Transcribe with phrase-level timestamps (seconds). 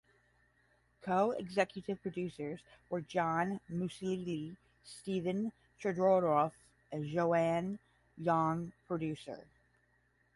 [1.03, 2.59] Co-Executive Producers
[2.89, 6.53] were John Musilli, Stephen Chodorov;
[6.91, 7.77] and JoAnn
[8.17, 9.45] Young, Producer.